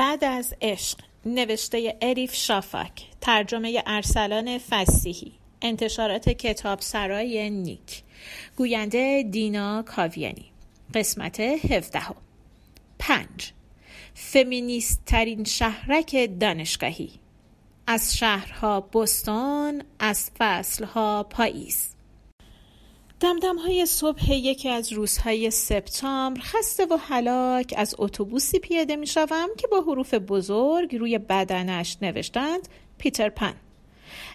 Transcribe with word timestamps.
بعد 0.00 0.24
از 0.24 0.54
عشق 0.60 0.98
نوشته 1.26 1.98
اریف 2.02 2.34
شافاک 2.34 3.06
ترجمه 3.20 3.82
ارسلان 3.86 4.58
فسیحی 4.58 5.32
انتشارات 5.62 6.28
کتاب 6.28 6.80
سرای 6.80 7.50
نیک 7.50 8.02
گوینده 8.56 9.22
دینا 9.30 9.82
کاویانی 9.82 10.52
قسمت 10.94 11.40
17 11.40 12.00
پنج 12.98 13.52
فمینیست 14.14 15.02
ترین 15.06 15.44
شهرک 15.44 16.30
دانشگاهی. 16.40 17.10
از 17.86 18.16
شهرها 18.16 18.80
بستان 18.80 19.82
از 19.98 20.30
فصلها 20.38 21.22
پاییز. 21.22 21.88
دمدم 23.20 23.58
های 23.58 23.86
صبح 23.86 24.32
یکی 24.32 24.68
از 24.68 24.92
روزهای 24.92 25.50
سپتامبر 25.50 26.40
خسته 26.40 26.86
و 26.86 26.96
حلاک 26.96 27.74
از 27.76 27.94
اتوبوسی 27.98 28.58
پیاده 28.58 28.96
می 28.96 29.06
شوم 29.06 29.48
که 29.58 29.66
با 29.66 29.80
حروف 29.80 30.14
بزرگ 30.14 30.96
روی 30.96 31.18
بدنش 31.18 31.96
نوشتند 32.02 32.68
پیتر 32.98 33.28
پن. 33.28 33.54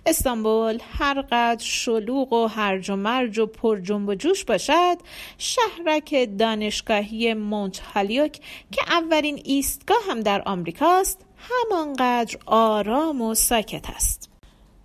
استانبول 0.05 0.79
هر 0.99 1.21
قدر 1.21 1.63
شلوغ 1.63 2.33
و 2.33 2.47
هرج 2.47 2.89
و 2.89 2.95
مرج 2.95 3.39
و 3.39 3.45
پر 3.45 3.79
جنب 3.79 4.09
و 4.09 4.15
جوش 4.15 4.45
باشد 4.45 4.97
شهرک 5.37 6.29
دانشگاهی 6.39 7.33
مونت 7.33 7.79
هالیوک 7.79 8.39
که 8.71 8.81
اولین 8.87 9.41
ایستگاه 9.43 9.99
هم 10.09 10.19
در 10.19 10.41
آمریکاست 10.45 11.25
همانقدر 11.37 12.37
آرام 12.45 13.21
و 13.21 13.35
ساکت 13.35 13.89
است. 13.89 14.34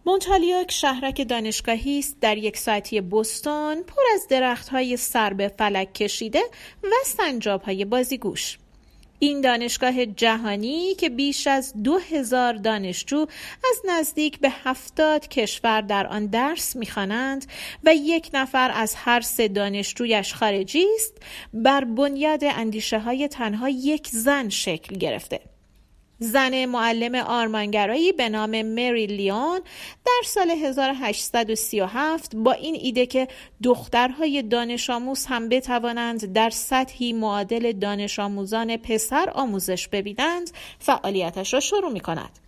مونتالیاک 0.06 0.72
شهرک 0.72 1.28
دانشگاهی 1.28 1.98
است. 1.98 2.16
در 2.20 2.38
یک 2.38 2.56
ساعتی 2.56 3.00
بستان 3.00 3.82
پر 3.82 4.02
از 4.14 4.26
درختهای 4.28 4.96
سر 4.96 5.32
به 5.32 5.48
فلک 5.58 5.94
کشیده 5.94 6.42
و 6.82 6.88
سنجابهای 7.04 7.84
بازیگوش. 7.84 8.58
این 9.18 9.40
دانشگاه 9.40 10.06
جهانی 10.06 10.94
که 10.94 11.08
بیش 11.08 11.46
از 11.46 11.82
دو 11.82 11.98
هزار 11.98 12.52
دانشجو 12.52 13.26
از 13.70 13.82
نزدیک 13.88 14.38
به 14.38 14.50
هفتاد 14.64 15.28
کشور 15.28 15.80
در 15.80 16.06
آن 16.06 16.26
درس 16.26 16.76
می‌خوانند 16.76 17.46
و 17.84 17.94
یک 17.94 18.30
نفر 18.34 18.70
از 18.74 18.94
هر 18.94 19.20
سه 19.20 19.48
دانشجویش 19.48 20.34
خارجی 20.34 20.86
است 20.94 21.14
بر 21.54 21.84
بنیاد 21.84 22.44
اندیشه 22.44 22.98
های 22.98 23.28
تنها 23.28 23.68
یک 23.68 24.08
زن 24.08 24.48
شکل 24.48 24.96
گرفته. 24.96 25.40
زن 26.22 26.64
معلم 26.64 27.14
آرمانگرایی 27.14 28.12
به 28.12 28.28
نام 28.28 28.62
مری 28.62 29.06
لیون 29.06 29.60
در 30.06 30.22
سال 30.24 30.50
1837 30.50 32.36
با 32.36 32.52
این 32.52 32.74
ایده 32.80 33.06
که 33.06 33.28
دخترهای 33.62 34.42
دانش 34.42 34.90
آموز 34.90 35.26
هم 35.26 35.48
بتوانند 35.48 36.32
در 36.32 36.50
سطحی 36.50 37.12
معادل 37.12 37.72
دانش 37.72 38.18
آموزان 38.18 38.76
پسر 38.76 39.30
آموزش 39.34 39.88
ببینند 39.88 40.50
فعالیتش 40.78 41.54
را 41.54 41.60
شروع 41.60 41.92
می 41.92 42.00
کند. 42.00 42.38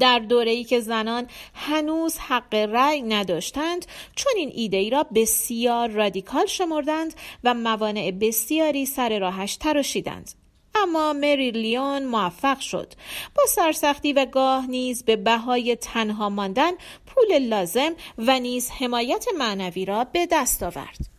در 0.00 0.18
دوره 0.18 0.50
ای 0.50 0.64
که 0.64 0.80
زنان 0.80 1.26
هنوز 1.54 2.18
حق 2.18 2.54
رأی 2.54 3.02
نداشتند 3.02 3.86
چون 4.14 4.32
این 4.36 4.50
ایده 4.54 4.76
ای 4.76 4.90
را 4.90 5.06
بسیار 5.14 5.88
رادیکال 5.88 6.46
شمردند 6.46 7.14
و 7.44 7.54
موانع 7.54 8.10
بسیاری 8.10 8.86
سر 8.86 9.18
راهش 9.18 9.56
تراشیدند 9.56 10.47
اما 10.82 11.12
مری 11.12 11.50
لیون 11.50 12.04
موفق 12.04 12.60
شد. 12.60 12.92
با 13.34 13.42
سرسختی 13.48 14.12
و 14.12 14.24
گاه 14.24 14.66
نیز 14.66 15.04
به 15.04 15.16
بهای 15.16 15.76
تنها 15.76 16.28
ماندن 16.28 16.72
پول 17.06 17.38
لازم 17.38 17.92
و 18.18 18.40
نیز 18.40 18.70
حمایت 18.70 19.26
معنوی 19.38 19.84
را 19.84 20.04
به 20.04 20.28
دست 20.30 20.62
آورد. 20.62 21.17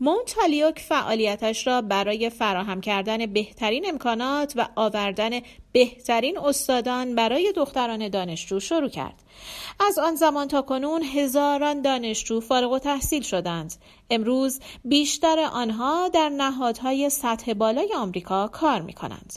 مونتالیوک 0.00 0.78
فعالیتش 0.78 1.66
را 1.66 1.82
برای 1.82 2.30
فراهم 2.30 2.80
کردن 2.80 3.26
بهترین 3.26 3.88
امکانات 3.88 4.52
و 4.56 4.68
آوردن 4.76 5.40
بهترین 5.72 6.38
استادان 6.38 7.14
برای 7.14 7.52
دختران 7.56 8.08
دانشجو 8.08 8.60
شروع 8.60 8.88
کرد. 8.88 9.22
از 9.80 9.98
آن 9.98 10.14
زمان 10.14 10.48
تا 10.48 10.62
کنون 10.62 11.02
هزاران 11.02 11.82
دانشجو 11.82 12.40
فارغ 12.40 12.72
و 12.72 12.78
تحصیل 12.78 13.22
شدند. 13.22 13.74
امروز 14.10 14.60
بیشتر 14.84 15.38
آنها 15.52 16.08
در 16.08 16.28
نهادهای 16.28 17.10
سطح 17.10 17.52
بالای 17.52 17.94
آمریکا 17.96 18.48
کار 18.48 18.80
می 18.80 18.92
کنند. 18.92 19.32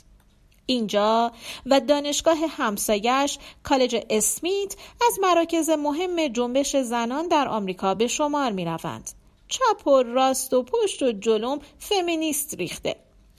اینجا 0.66 1.32
و 1.66 1.80
دانشگاه 1.80 2.38
همسایش 2.48 3.38
کالج 3.62 3.96
اسمیت 4.10 4.74
از 5.06 5.18
مراکز 5.22 5.70
مهم 5.70 6.28
جنبش 6.28 6.76
زنان 6.76 7.28
در 7.28 7.48
آمریکا 7.48 7.94
به 7.94 8.06
شمار 8.06 8.52
می 8.52 8.64
روند. 8.64 9.17
چپ 9.48 9.86
و 9.86 10.02
راست 10.02 10.54
و 10.54 10.62
پشت 10.62 11.02
و 11.02 11.12
جلوم 11.12 11.58
فمینیست 11.78 12.54
ریخته. 12.54 12.96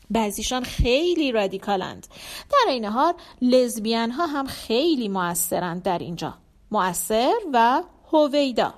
بعضیشان 0.10 0.64
خیلی 0.64 1.32
رادیکالند. 1.32 2.08
در 2.52 2.72
این 2.72 2.86
حال 2.86 3.14
لزبیان 3.42 4.12
ها 4.12 4.26
هم 4.26 4.48
خیلی 4.48 5.10
موثرند 5.10 5.84
در 5.84 6.00
اینجا. 6.00 6.34
موثر 6.72 7.34
و 7.54 7.84
هویدا. 8.12 8.74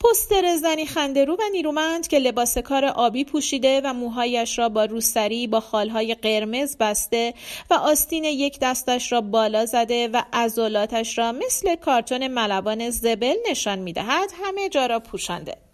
پستر 0.00 0.56
زنی 0.56 0.86
خندرو 0.86 1.34
و 1.34 1.42
نیرومند 1.52 2.08
که 2.08 2.18
لباس 2.18 2.58
کار 2.58 2.84
آبی 2.84 3.24
پوشیده 3.24 3.80
و 3.84 3.92
موهایش 3.92 4.58
را 4.58 4.68
با 4.68 4.84
روسری 4.84 5.46
با 5.46 5.60
خالهای 5.60 6.14
قرمز 6.14 6.76
بسته 6.76 7.34
و 7.70 7.74
آستین 7.74 8.24
یک 8.24 8.58
دستش 8.60 9.12
را 9.12 9.20
بالا 9.20 9.66
زده 9.66 10.08
و 10.08 10.22
عضلاتش 10.32 11.18
را 11.18 11.32
مثل 11.32 11.74
کارتون 11.74 12.28
ملبان 12.28 12.90
زبل 12.90 13.34
نشان 13.50 13.78
می‌دهد 13.78 14.30
همه 14.44 14.68
جا 14.68 14.86
را 14.86 15.00
پوشانده. 15.00 15.65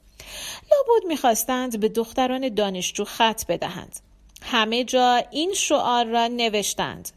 لابد 0.88 1.06
می‌خواستند 1.06 1.80
به 1.80 1.88
دختران 1.88 2.54
دانشجو 2.54 3.04
خط 3.04 3.46
بدهند. 3.46 4.00
همه 4.42 4.84
جا 4.84 5.22
این 5.30 5.52
شعار 5.54 6.04
را 6.04 6.26
نوشتند. 6.26 7.08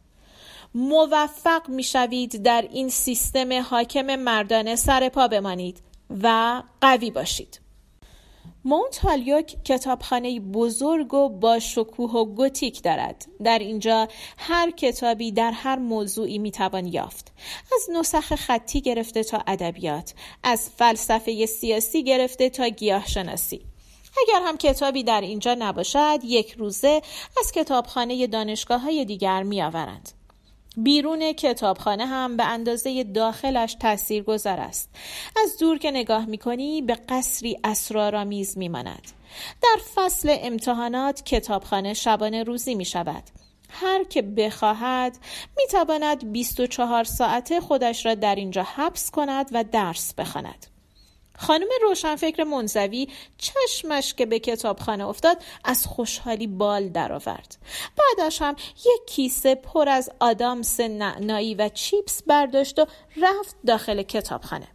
موفق 0.75 1.69
می‌شوید 1.69 2.43
در 2.43 2.67
این 2.71 2.89
سیستم 2.89 3.61
حاکم 3.61 4.15
مردانه 4.15 4.75
سر 4.75 5.09
پا 5.09 5.27
بمانید 5.27 5.81
و 6.23 6.61
قوی 6.81 7.11
باشید. 7.11 7.59
مونت 8.67 8.97
هالیوک 8.97 9.55
کتابخانه 9.63 10.39
بزرگ 10.39 11.13
و 11.13 11.29
با 11.29 11.59
شکوه 11.59 12.11
و 12.11 12.25
گوتیک 12.25 12.83
دارد. 12.83 13.25
در 13.43 13.59
اینجا 13.59 14.07
هر 14.37 14.71
کتابی 14.71 15.31
در 15.31 15.51
هر 15.51 15.75
موضوعی 15.75 16.37
می‌توان 16.37 16.85
یافت. 16.85 17.31
از 17.73 17.87
نسخ 17.93 18.35
خطی 18.35 18.81
گرفته 18.81 19.23
تا 19.23 19.43
ادبیات، 19.47 20.13
از 20.43 20.69
فلسفه 20.77 21.45
سیاسی 21.45 22.03
گرفته 22.03 22.49
تا 22.49 22.67
گیاهشناسی. 22.67 23.61
اگر 24.17 24.41
هم 24.45 24.57
کتابی 24.57 25.03
در 25.03 25.21
اینجا 25.21 25.55
نباشد 25.59 26.19
یک 26.23 26.51
روزه 26.51 27.01
از 27.39 27.51
کتابخانه 27.51 28.27
دانشگاه 28.27 28.81
های 28.81 29.05
دیگر 29.05 29.43
میآورند. 29.43 30.11
بیرون 30.77 31.33
کتابخانه 31.33 32.05
هم 32.05 32.37
به 32.37 32.45
اندازه 32.45 33.03
داخلش 33.03 33.75
تأثیر 33.79 34.23
گذار 34.23 34.59
است. 34.59 34.89
از 35.43 35.57
دور 35.57 35.77
که 35.77 35.91
نگاه 35.91 36.25
می 36.25 36.81
به 36.81 36.95
قصری 37.09 37.57
اسرارآمیز 37.63 38.57
می 38.57 38.69
ماند. 38.69 39.11
در 39.61 39.77
فصل 39.95 40.37
امتحانات 40.41 41.23
کتابخانه 41.23 41.93
شبانه 41.93 42.43
روزی 42.43 42.75
می 42.75 42.85
شود. 42.85 43.23
هر 43.69 44.03
که 44.03 44.21
بخواهد 44.21 45.17
می 45.57 45.63
تواند 45.71 46.31
24 46.31 47.03
ساعته 47.03 47.61
خودش 47.61 48.05
را 48.05 48.15
در 48.15 48.35
اینجا 48.35 48.63
حبس 48.63 49.11
کند 49.11 49.49
و 49.51 49.63
درس 49.63 50.13
بخواند. 50.13 50.74
خانم 51.37 51.67
روشنفکر 51.81 52.43
منزوی 52.43 53.07
چشمش 53.37 54.13
که 54.13 54.25
به 54.25 54.39
کتابخانه 54.39 55.07
افتاد 55.07 55.37
از 55.63 55.85
خوشحالی 55.85 56.47
بال 56.47 56.89
درآورد. 56.89 57.57
بعدش 57.97 58.41
هم 58.41 58.55
یک 58.77 59.07
کیسه 59.07 59.55
پر 59.55 59.89
از 59.89 60.09
آدامس 60.19 60.79
نعنایی 60.79 61.55
و 61.55 61.69
چیپس 61.69 62.23
برداشت 62.23 62.79
و 62.79 62.85
رفت 63.21 63.55
داخل 63.67 64.01
کتابخانه. 64.01 64.67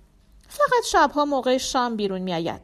فقط 0.49 0.85
شبها 0.87 1.25
موقع 1.25 1.59
شام 1.59 1.97
بیرون 1.97 2.23
میآید. 2.23 2.61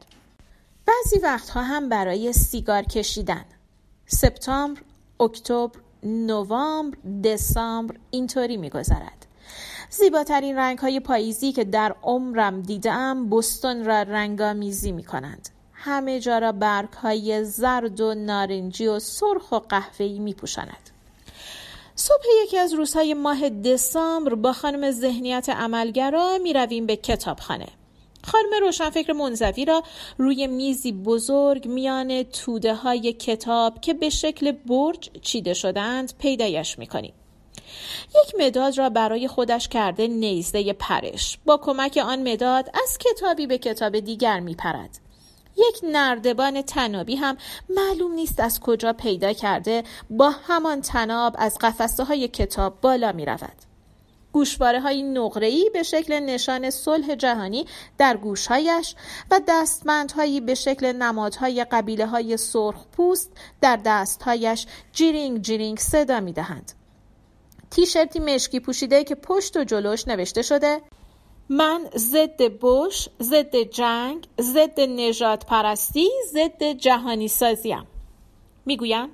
بعضی 0.85 1.19
وقتها 1.19 1.61
هم 1.61 1.89
برای 1.89 2.33
سیگار 2.33 2.83
کشیدن. 2.83 3.45
سپتامبر 4.05 4.81
اکتبر 5.19 5.79
نوامبر 6.03 6.97
دسامبر 7.23 7.95
اینطوری 8.11 8.57
میگذرد. 8.57 9.16
زیباترین 9.89 10.57
رنگ 10.57 10.77
های 10.77 10.99
پاییزی 10.99 11.51
که 11.51 11.63
در 11.63 11.95
عمرم 12.03 12.61
دیدم 12.61 13.29
بستون 13.29 13.85
را 13.85 14.01
رنگامیزی 14.01 14.91
می 14.91 15.03
کنند. 15.03 15.49
همه 15.73 16.19
جا 16.19 16.37
را 16.37 16.51
برگ 16.51 16.93
های 16.93 17.43
زرد 17.43 18.01
و 18.01 18.13
نارنجی 18.13 18.87
و 18.87 18.99
سرخ 18.99 19.51
و 19.51 19.59
قهوه‌ای 19.59 20.19
می 20.19 20.33
پوشاند. 20.33 20.89
صبح 21.95 22.23
یکی 22.43 22.57
از 22.57 22.73
روزهای 22.73 23.13
ماه 23.13 23.49
دسامبر 23.49 24.35
با 24.35 24.53
خانم 24.53 24.91
ذهنیت 24.91 25.49
عملگرا 25.49 26.37
می 26.43 26.53
رویم 26.53 26.85
به 26.85 26.95
کتابخانه. 26.95 27.67
خانم 28.23 28.49
روشنفکر 28.61 29.13
منزوی 29.13 29.65
را 29.65 29.83
روی 30.17 30.47
میزی 30.47 30.91
بزرگ 30.91 31.67
میان 31.67 32.23
توده 32.23 32.75
های 32.75 33.13
کتاب 33.13 33.81
که 33.81 33.93
به 33.93 34.09
شکل 34.09 34.51
برج 34.51 35.09
چیده 35.21 35.53
شدند 35.53 36.13
پیدایش 36.19 36.79
می 36.79 36.87
کنیم. 36.87 37.13
یک 38.09 38.35
مداد 38.39 38.77
را 38.77 38.89
برای 38.89 39.27
خودش 39.27 39.67
کرده 39.67 40.07
نیزده 40.07 40.73
پرش 40.73 41.37
با 41.45 41.57
کمک 41.57 41.99
آن 42.05 42.31
مداد 42.31 42.69
از 42.83 42.97
کتابی 42.97 43.47
به 43.47 43.57
کتاب 43.57 43.99
دیگر 43.99 44.39
می 44.39 44.55
پرد. 44.55 44.99
یک 45.57 45.79
نردبان 45.83 46.61
تنابی 46.61 47.15
هم 47.15 47.37
معلوم 47.69 48.11
نیست 48.11 48.39
از 48.39 48.59
کجا 48.59 48.93
پیدا 48.93 49.33
کرده 49.33 49.83
با 50.09 50.29
همان 50.29 50.81
تناب 50.81 51.35
از 51.39 51.57
قفسه 51.61 52.03
های 52.03 52.27
کتاب 52.27 52.81
بالا 52.81 53.11
می 53.11 53.25
رود. 53.25 53.67
گوشواره 54.31 54.81
های 54.81 55.03
نقره‌ای 55.03 55.69
به 55.73 55.83
شکل 55.83 56.19
نشان 56.19 56.69
صلح 56.69 57.15
جهانی 57.15 57.65
در 57.97 58.17
گوشهایش 58.17 58.95
و 59.31 59.41
دستمندهایی 59.47 60.41
به 60.41 60.55
شکل 60.55 60.91
نمادهای 60.91 61.65
قبیله 61.71 62.05
های 62.05 62.37
سرخ 62.37 62.85
پوست 62.91 63.31
در 63.61 63.79
دستهایش 63.85 64.65
جیرینگ 64.91 65.41
جیرینگ 65.41 65.77
صدا 65.79 66.19
می 66.19 66.33
دهند. 66.33 66.76
تیشرتی 67.71 68.19
مشکی 68.19 68.59
پوشیده 68.59 69.03
که 69.03 69.15
پشت 69.15 69.57
و 69.57 69.63
جلوش 69.63 70.07
نوشته 70.07 70.41
شده 70.41 70.81
من 71.49 71.89
ضد 71.95 72.41
بش، 72.41 73.09
ضد 73.21 73.55
جنگ، 73.55 74.27
ضد 74.41 74.79
نجات 74.79 75.45
پرستی، 75.45 76.09
ضد 76.31 76.63
جهانی 76.63 77.27
سازیم. 77.27 77.87
می‌گویم 78.65 79.09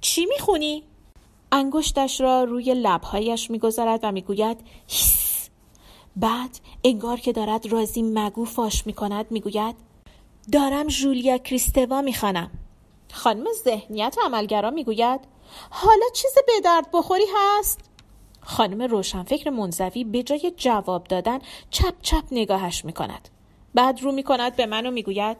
چی 0.00 0.26
می‌خونی؟ 0.26 0.84
انگشتش 1.52 2.20
را 2.20 2.44
روی 2.44 2.74
لبهایش 2.74 3.50
می‌گذارد 3.50 4.00
و 4.02 4.12
می‌گوید 4.12 4.56
هیس 4.88 5.48
بعد 6.16 6.60
انگار 6.84 7.20
که 7.20 7.32
دارد 7.32 7.66
رازی 7.66 8.02
مگو 8.02 8.44
فاش 8.44 8.86
می‌کند 8.86 9.26
می‌گوید 9.30 9.76
دارم 10.52 10.86
جولیا 10.86 11.38
کریستوا 11.38 12.02
می‌خوانم 12.02 12.50
خانم 13.12 13.44
ذهنیت 13.64 14.16
عملگرا 14.24 14.70
می‌گوید 14.70 15.20
حالا 15.70 16.06
چیز 16.14 16.34
به 16.46 16.52
درد 16.64 16.86
بخوری 16.92 17.26
هست 17.36 17.89
خانم 18.40 18.82
روشنفکر 18.82 19.50
منزوی 19.50 20.04
به 20.04 20.22
جای 20.22 20.52
جواب 20.56 21.04
دادن 21.04 21.38
چپ 21.70 21.94
چپ 22.02 22.24
نگاهش 22.30 22.84
می 22.84 22.92
کند. 22.92 23.28
بعد 23.74 24.02
رو 24.02 24.12
می 24.12 24.22
کند 24.22 24.56
به 24.56 24.66
من 24.66 24.86
و 24.86 24.90
می 24.90 25.02
گوید 25.02 25.36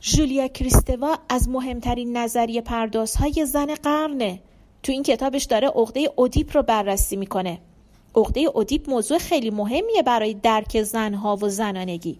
جولیا 0.00 0.48
کریستوا 0.48 1.18
از 1.28 1.48
مهمترین 1.48 2.16
نظریه 2.16 2.60
پردازهای 2.60 3.46
زن 3.46 3.74
قرنه 3.74 4.40
تو 4.82 4.92
این 4.92 5.02
کتابش 5.02 5.44
داره 5.44 5.68
عقده 5.68 6.12
اودیپ 6.16 6.56
رو 6.56 6.62
بررسی 6.62 7.16
می‌کنه. 7.16 7.60
عقده 8.16 8.40
اودیپ 8.40 8.90
موضوع 8.90 9.18
خیلی 9.18 9.50
مهمیه 9.50 10.02
برای 10.02 10.34
درک 10.34 10.82
زنها 10.82 11.36
و 11.36 11.48
زنانگی. 11.48 12.18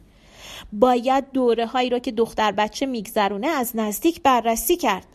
باید 0.72 1.24
دوره 1.32 1.66
هایی 1.66 1.90
رو 1.90 1.98
که 1.98 2.12
دختر 2.12 2.52
بچه 2.52 2.86
میگذرونه 2.86 3.46
از 3.46 3.76
نزدیک 3.76 4.22
بررسی 4.22 4.76
کرد. 4.76 5.06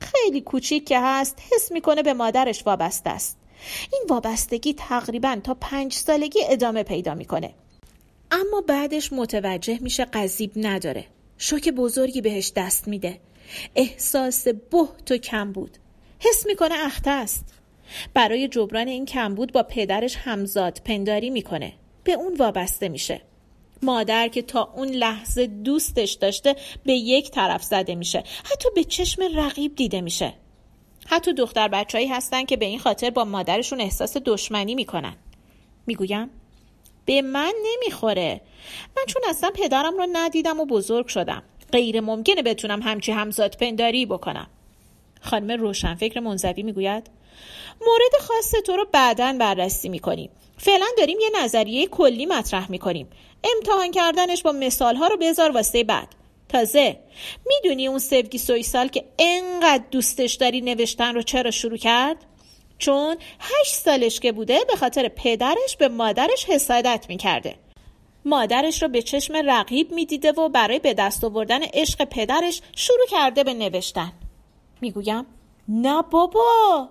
خیلی 0.00 0.40
کوچیک 0.40 0.88
که 0.88 1.00
هست 1.00 1.38
حس 1.52 1.72
می‌کنه 1.72 2.02
به 2.02 2.14
مادرش 2.14 2.66
وابسته 2.66 3.10
است. 3.10 3.39
این 3.92 4.02
وابستگی 4.10 4.74
تقریبا 4.74 5.40
تا 5.44 5.54
پنج 5.54 5.92
سالگی 5.92 6.38
ادامه 6.48 6.82
پیدا 6.82 7.14
می‌کنه. 7.14 7.54
اما 8.30 8.60
بعدش 8.60 9.12
متوجه 9.12 9.78
میشه 9.80 10.04
قذیب 10.04 10.52
نداره. 10.56 11.06
شوک 11.38 11.68
بزرگی 11.68 12.20
بهش 12.20 12.52
دست 12.56 12.88
میده. 12.88 13.20
احساس 13.74 14.48
بهت 14.48 15.10
و 15.10 15.16
کم 15.16 15.52
بود 15.52 15.78
حس 16.18 16.46
می‌کنه 16.46 16.74
اخته 16.86 17.10
است. 17.10 17.44
برای 18.14 18.48
جبران 18.48 18.88
این 18.88 19.06
کمبود 19.06 19.52
با 19.52 19.62
پدرش 19.62 20.16
همزاد 20.16 20.80
پنداری 20.84 21.30
می‌کنه. 21.30 21.72
به 22.04 22.12
اون 22.12 22.34
وابسته 22.34 22.88
میشه. 22.88 23.20
مادر 23.82 24.28
که 24.28 24.42
تا 24.42 24.72
اون 24.76 24.88
لحظه 24.88 25.46
دوستش 25.46 26.12
داشته 26.12 26.56
به 26.84 26.92
یک 26.92 27.30
طرف 27.30 27.62
زده 27.62 27.94
میشه. 27.94 28.24
حتی 28.44 28.68
به 28.74 28.84
چشم 28.84 29.22
رقیب 29.34 29.74
دیده 29.76 30.00
میشه. 30.00 30.34
حتی 31.10 31.32
دختر 31.32 31.68
بچههایی 31.68 32.08
هستن 32.08 32.44
که 32.44 32.56
به 32.56 32.64
این 32.64 32.78
خاطر 32.78 33.10
با 33.10 33.24
مادرشون 33.24 33.80
احساس 33.80 34.16
دشمنی 34.16 34.74
می‌کنن. 34.74 35.16
می‌گویم 35.86 36.30
به 37.04 37.22
من 37.22 37.52
نمی‌خوره. 37.64 38.40
من 38.96 39.02
چون 39.06 39.22
اصلا 39.28 39.50
پدرم 39.54 39.96
رو 39.96 40.06
ندیدم 40.12 40.60
و 40.60 40.64
بزرگ 40.64 41.06
شدم. 41.06 41.42
غیر 41.72 42.00
ممکنه 42.00 42.42
بتونم 42.42 42.82
همچی 42.82 43.12
همزاد 43.12 43.56
پنداری 43.56 44.06
بکنم. 44.06 44.46
خانم 45.20 45.60
روشنفکر 45.60 46.20
منزوی 46.20 46.62
می‌گوید 46.62 47.10
مورد 47.80 48.22
خاص 48.22 48.54
تو 48.66 48.76
رو 48.76 48.86
بعدا 48.92 49.36
بررسی 49.40 49.88
می‌کنیم. 49.88 50.30
فعلا 50.58 50.86
داریم 50.98 51.18
یه 51.20 51.30
نظریه 51.42 51.86
کلی 51.86 52.26
مطرح 52.26 52.70
می‌کنیم. 52.70 53.08
امتحان 53.56 53.90
کردنش 53.90 54.42
با 54.42 54.52
مثال 54.52 54.96
ها 54.96 55.06
رو 55.06 55.16
بذار 55.16 55.50
واسه 55.50 55.84
بعد. 55.84 56.08
تازه. 56.52 57.00
می‌دونی 57.46 57.86
اون 57.86 57.98
سوگی 57.98 58.38
سویسال 58.38 58.88
که 58.88 59.04
انقدر 59.18 59.84
دوستش 59.90 60.34
داری 60.34 60.60
نوشتن 60.60 61.14
رو 61.14 61.22
چرا 61.22 61.50
شروع 61.50 61.76
کرد؟ 61.76 62.16
چون 62.78 63.16
هشت 63.40 63.74
سالش 63.74 64.20
که 64.20 64.32
بوده 64.32 64.58
به 64.68 64.76
خاطر 64.76 65.08
پدرش 65.08 65.76
به 65.78 65.88
مادرش 65.88 66.44
حسادت 66.44 67.06
می‌کرده. 67.08 67.54
مادرش 68.24 68.82
رو 68.82 68.88
به 68.88 69.02
چشم 69.02 69.36
رقیب 69.36 69.92
می‌دیده 69.92 70.32
و 70.32 70.48
برای 70.48 70.78
به 70.78 70.94
دست 70.94 71.24
آوردن 71.24 71.62
عشق 71.62 72.04
پدرش 72.04 72.60
شروع 72.76 73.06
کرده 73.10 73.44
به 73.44 73.54
نوشتن. 73.54 74.12
می‌گویم 74.80 75.26
نه 75.68 76.02
بابا. 76.02 76.88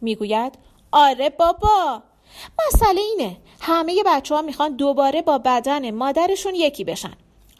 می‌گوید 0.00 0.58
آره 0.92 1.30
بابا. 1.30 2.02
مسئله 2.66 3.00
اینه 3.00 3.36
همه 3.60 4.02
بچه 4.06 4.34
ها 4.34 4.42
می‌خوان 4.42 4.76
دوباره 4.76 5.22
با 5.22 5.38
بدن 5.38 5.90
مادرشون 5.90 6.54
یکی 6.54 6.84
بشن. 6.84 7.12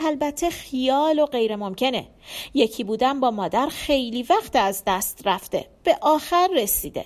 البته 0.06 0.50
خیال 0.50 1.18
و 1.18 1.26
غیر 1.26 1.56
ممکنه. 1.56 2.06
یکی 2.54 2.84
بودن 2.84 3.20
با 3.20 3.30
مادر 3.30 3.66
خیلی 3.66 4.22
وقت 4.22 4.56
از 4.56 4.82
دست 4.86 5.22
رفته. 5.24 5.66
به 5.84 5.98
آخر 6.00 6.48
رسیده. 6.54 7.04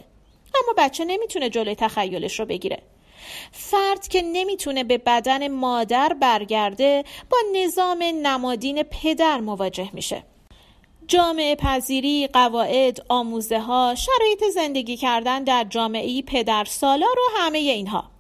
اما 0.55 0.75
بچه 0.77 1.05
نمی‌تونه 1.05 1.51
جلوی 1.51 1.75
تخیلش 1.75 2.41
رو 2.41 2.47
بگیره. 2.47 2.83
فرد 3.53 4.09
که 4.09 4.23
نمی‌تونه 4.23 4.85
به 4.85 4.99
بدن 4.99 5.49
مادر 5.49 6.17
برگرده 6.21 7.05
با 7.31 7.39
نظام 7.55 8.03
نمادین 8.03 8.83
پدر 8.83 9.41
مواجه 9.41 9.91
میشه. 9.93 10.23
جامعه 11.07 11.55
پذیری، 11.55 12.27
قواعد، 12.27 13.07
آموزه 13.09 13.61
ها، 13.61 13.95
شرایط 13.95 14.45
زندگی 14.55 14.97
کردن 14.97 15.45
در 15.45 15.65
جامعه 15.65 16.23
پدر 16.23 16.65
سالار 16.65 17.19
و 17.19 17.39
همه 17.39 17.59
اینها. 17.59 18.14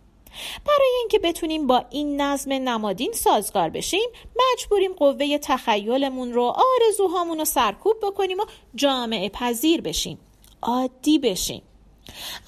برای 0.66 0.90
اینکه 0.98 1.18
بتونیم 1.18 1.66
با 1.66 1.84
این 1.90 2.20
نظم 2.20 2.52
نمادین 2.52 3.12
سازگار 3.12 3.70
بشیم 3.70 4.10
مجبوریم 4.36 4.92
قوه 4.92 5.38
تخیلمون 5.38 6.32
رو 6.32 6.42
آرزوهامون 6.42 7.38
رو 7.38 7.44
سرکوب 7.44 7.96
بکنیم 8.02 8.40
و 8.40 8.44
جامعه 8.74 9.28
پذیر 9.28 9.80
بشیم 9.80 10.18
عادی 10.62 11.18
بشیم. 11.18 11.62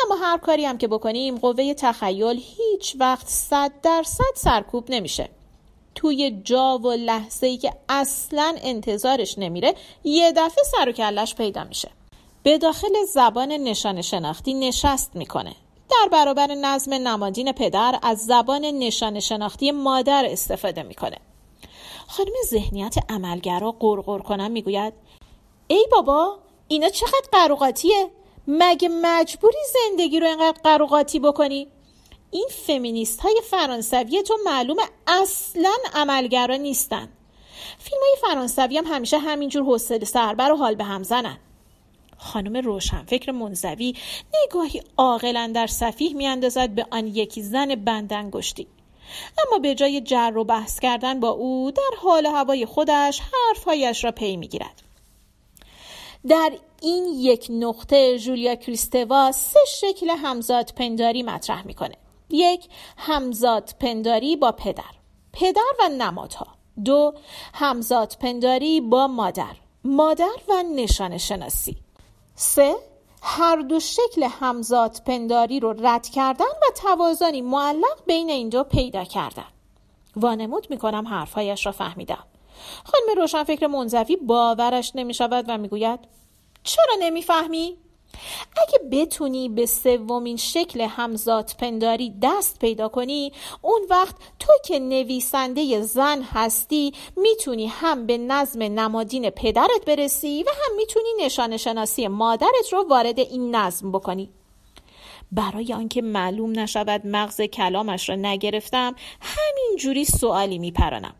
اما 0.04 0.14
هر 0.14 0.38
کاری 0.38 0.64
هم 0.64 0.78
که 0.78 0.88
بکنیم 0.88 1.38
قوه 1.38 1.74
تخیل 1.74 2.42
هیچ 2.56 2.96
وقت 2.98 3.28
صد 3.28 3.72
درصد 3.82 4.34
سرکوب 4.34 4.84
نمیشه. 4.88 5.28
توی 5.94 6.40
جا 6.44 6.78
و 6.78 6.92
لحظه 6.92 7.46
ای 7.46 7.56
که 7.56 7.72
اصلا 7.88 8.56
انتظارش 8.62 9.38
نمیره 9.38 9.74
یه 10.04 10.32
دفعه 10.32 10.64
سر 10.64 10.88
و 10.88 11.26
پیدا 11.36 11.64
میشه. 11.64 11.90
به 12.42 12.58
داخل 12.58 13.04
زبان 13.14 13.52
نشان 13.52 14.02
شناختی 14.02 14.54
نشست 14.54 15.16
می‌کنه. 15.16 15.56
در 15.90 16.08
برابر 16.12 16.46
نظم 16.46 16.94
نمادین 16.94 17.52
پدر 17.52 17.98
از 18.02 18.18
زبان 18.18 18.64
نشان 18.64 19.20
شناختی 19.20 19.70
مادر 19.70 20.26
استفاده 20.26 20.82
می‌کنه. 20.82 21.16
خانم 22.06 22.32
ذهنیت 22.46 22.94
عملگرا 23.08 23.72
قرقر 23.72 24.18
کنم 24.18 24.50
می‌گوید 24.50 24.92
ای 25.68 25.86
بابا 25.92 26.38
اینا 26.68 26.88
چقدر 26.88 27.28
قروقاتیه؟ 27.32 28.10
مگه 28.48 28.88
مجبوری 28.88 29.58
زندگی 29.74 30.20
رو 30.20 30.26
اینقدر 30.26 30.60
قروقاتی 30.64 31.18
بکنی؟ 31.18 31.68
این 32.30 32.48
فمینیست 32.66 33.20
های 33.20 33.40
فرانسوی 33.50 34.22
تو 34.22 34.36
معلوم 34.44 34.76
اصلا 35.06 35.72
عملگرا 35.94 36.56
نیستن. 36.56 37.08
فیلم 37.78 38.00
های 38.00 38.30
فرانسوی 38.30 38.78
هم 38.78 38.84
همیشه 38.86 39.18
همینجور 39.18 39.62
حوصله 39.62 40.04
سربر 40.04 40.52
و 40.52 40.56
حال 40.56 40.74
به 40.74 40.84
هم 40.84 41.02
زنن. 41.02 41.38
خانم 42.18 42.56
روشنفکر 42.56 43.32
منزوی 43.32 43.94
نگاهی 44.44 44.82
عاقلا 44.96 45.52
در 45.54 45.66
صفیح 45.66 46.14
میاندازد 46.14 46.70
به 46.70 46.86
آن 46.90 47.06
یکی 47.06 47.42
زن 47.42 47.74
بندنگشتی 47.74 48.66
اما 49.46 49.58
به 49.58 49.74
جای 49.74 50.00
جر 50.00 50.32
و 50.36 50.44
بحث 50.44 50.80
کردن 50.80 51.20
با 51.20 51.28
او 51.28 51.70
در 51.70 51.96
حال 52.02 52.26
هوای 52.26 52.66
خودش 52.66 53.20
حرفهایش 53.20 54.04
را 54.04 54.10
پی 54.10 54.36
می‌گیرد. 54.36 54.82
در 56.28 56.52
این 56.82 57.04
یک 57.04 57.46
نقطه 57.50 58.18
جولیا 58.18 58.54
کریستوا 58.54 59.32
سه 59.32 59.60
شکل 59.68 60.10
همزاد 60.10 60.72
پنداری 60.76 61.22
مطرح 61.22 61.66
می‌کنه. 61.66 61.94
یک 62.30 62.66
همزاد 62.96 63.74
پنداری 63.80 64.36
با 64.36 64.52
پدر. 64.52 64.84
پدر 65.32 65.72
و 65.80 65.88
نمادها. 65.88 66.46
دو 66.84 67.14
همزاد 67.54 68.16
پنداری 68.20 68.80
با 68.80 69.06
مادر. 69.06 69.56
مادر 69.84 70.36
و 70.48 70.62
نشان 70.62 71.18
شناسی 71.18 71.76
سه 72.36 72.76
هر 73.22 73.56
دو 73.56 73.80
شکل 73.80 74.22
همزاد 74.22 75.02
پنداری 75.06 75.60
رو 75.60 75.74
رد 75.86 76.08
کردن 76.08 76.44
و 76.44 76.72
توازنی 76.82 77.42
معلق 77.42 78.04
بین 78.06 78.30
این 78.30 78.48
دو 78.48 78.64
پیدا 78.64 79.04
کردن 79.04 79.46
وانمود 80.16 80.66
می‌کنم 80.70 81.08
حرفهایش 81.08 81.66
را 81.66 81.72
فهمیدم 81.72 82.24
خانم 82.84 83.20
روشنفکر 83.20 83.66
منزوی 83.66 84.16
باورش 84.16 84.92
نمی 84.94 85.14
شود 85.14 85.44
و 85.48 85.58
می‌گوید 85.58 86.00
چرا 86.62 86.94
نمی‌فهمی؟ 87.00 87.76
اگه 88.56 88.78
بتونی 88.90 89.48
به 89.48 89.66
سومین 89.66 90.36
شکل 90.36 90.80
همزاد 90.80 91.50
پنداری 91.58 92.14
دست 92.22 92.58
پیدا 92.58 92.88
کنی 92.88 93.32
اون 93.62 93.80
وقت 93.90 94.16
تو 94.38 94.52
که 94.64 94.78
نویسنده 94.78 95.80
زن 95.80 96.22
هستی 96.22 96.92
می‌تونی 97.16 97.66
هم 97.66 98.06
به 98.06 98.18
نظم 98.18 98.62
نمادین 98.62 99.30
پدرت 99.30 99.84
برسی 99.86 100.42
و 100.42 100.48
هم 100.48 100.76
می‌تونی 100.76 101.08
نشان 101.20 101.56
شناسی 101.56 102.08
مادرت 102.08 102.72
رو 102.72 102.86
وارد 102.88 103.18
این 103.18 103.56
نظم 103.56 103.92
بکنی. 103.92 104.30
برای 105.32 105.72
آنکه 105.72 106.02
معلوم 106.02 106.58
نشود 106.58 107.06
مغز 107.06 107.40
کلامش 107.40 108.08
را 108.08 108.14
نگرفتم 108.14 108.94
همین 109.20 109.76
جوری 109.78 110.04
سوالی 110.04 110.58
میپرانم. 110.58 111.14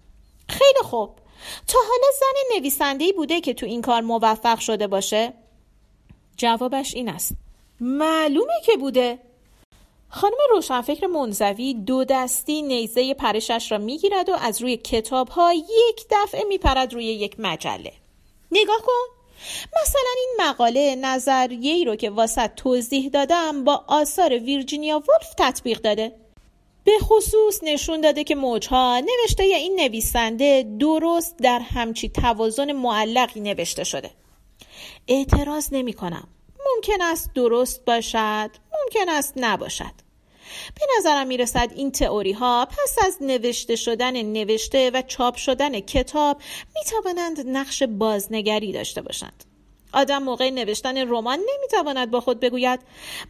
خیلی 0.49 0.81
خوب. 0.83 1.11
تا 1.67 1.79
حالا 1.79 2.13
زن 2.21 2.57
نویسندهی 2.59 3.13
بوده 3.13 3.41
که 3.41 3.55
تو 3.55 3.67
این 3.67 3.83
کار 3.83 4.01
موفق 4.01 4.59
شده 4.59 4.87
باشه؟ 4.87 5.33
جوابش 6.37 6.95
این 6.95 7.09
است. 7.09 7.33
معلومه 7.81 8.61
که 8.65 8.77
بوده. 8.77 9.19
خانم 10.09 10.37
روشنفکر 10.51 11.07
منزوی 11.07 11.75
دو 11.75 12.05
دستی 12.05 12.63
نیزه 12.63 13.15
پرشش 13.15 13.73
را 13.73 13.79
می‌گیرد 13.79 14.29
و 14.29 14.35
از 14.35 14.63
روی 14.63 14.77
کتاب 14.77 15.29
ها 15.29 15.53
یک 15.55 16.07
دفعه 16.11 16.45
میپرد 16.45 16.95
روی 16.95 17.05
یک 17.05 17.35
مجله. 17.39 17.93
نگاه 18.53 18.79
کن. 18.87 19.17
مثلا 19.83 20.11
این 20.17 20.49
مقاله 20.49 20.95
نظریه 20.95 21.73
ای 21.73 21.85
رو 21.85 21.97
که 21.97 22.11
واسط 22.11 22.51
توضیح 22.57 23.09
دادم 23.09 23.65
با 23.65 23.85
آثار 23.87 24.39
ویرجینیا 24.39 24.99
ولف 24.99 25.35
تطبیق 25.39 25.81
داده. 25.81 26.13
به 26.85 26.99
خصوص 27.01 27.61
نشون 27.63 28.01
داده 28.01 28.25
که 28.25 28.35
موجها 28.35 29.01
نوشته 29.01 29.43
این 29.43 29.81
نویسنده 29.81 30.67
درست 30.81 31.37
در 31.37 31.59
همچی 31.59 32.09
توازن 32.09 32.73
معلقی 32.73 33.41
نوشته 33.41 33.85
شده. 33.85 34.11
اعتراض 35.09 35.69
نمی 35.73 35.93
کنم 35.93 36.29
ممکن 36.75 37.03
است 37.03 37.31
درست 37.35 37.85
باشد 37.85 38.51
ممکن 38.73 39.09
است 39.09 39.33
نباشد. 39.37 40.07
به 40.75 40.87
نظرم 40.99 41.27
می 41.27 41.37
رسد 41.37 41.73
این 41.77 41.93
تئوری 41.93 42.33
ها 42.33 42.69
پس 42.71 42.97
از 43.07 43.19
نوشته 43.21 43.77
شدن 43.77 44.23
نوشته 44.23 44.91
و 44.95 45.03
چاپ 45.03 45.37
شدن 45.37 45.81
کتاب 45.81 46.41
می 46.75 46.85
توانند 46.91 47.41
نقش 47.47 47.83
بازنگری 47.83 48.73
داشته 48.73 49.03
باشند. 49.03 49.45
آدم 49.93 50.23
موقع 50.23 50.51
نوشتن 50.51 51.09
رمان 51.09 51.39
نمی‌تواند 51.39 52.11
با 52.11 52.21
خود 52.21 52.41
بگوید 52.41 52.81